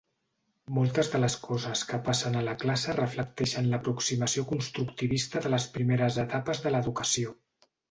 [0.77, 6.21] Moltes de les coses que passen a la classe reflecteixen l'aproximació constructivista de les primeres
[6.27, 7.39] etapes de l'educació.